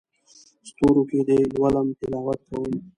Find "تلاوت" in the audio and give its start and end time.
1.99-2.39